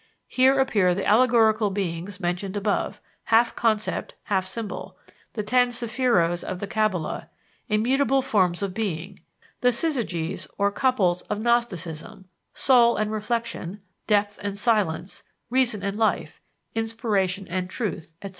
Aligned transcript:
Here 0.27 0.59
appear 0.59 0.95
the 0.95 1.05
allegorical 1.05 1.69
beings 1.69 2.19
mentioned 2.19 2.57
above, 2.57 2.99
half 3.25 3.55
concept, 3.55 4.15
half 4.23 4.47
symbol; 4.47 4.97
the 5.33 5.43
ten 5.43 5.67
Sephiros 5.69 6.43
of 6.43 6.59
the 6.59 6.65
Cabala, 6.65 7.29
immutable 7.69 8.23
forms 8.23 8.63
of 8.63 8.73
being; 8.73 9.19
the 9.59 9.69
syzygies 9.71 10.47
or 10.57 10.71
couples 10.71 11.21
of 11.29 11.39
Gnosticism 11.39 12.25
soul 12.55 12.95
and 12.95 13.11
reflection, 13.11 13.79
depth 14.07 14.39
and 14.41 14.57
silence, 14.57 15.23
reason 15.51 15.83
and 15.83 15.99
life, 15.99 16.41
inspiration 16.73 17.47
and 17.47 17.69
truth, 17.69 18.13
etc. 18.23 18.29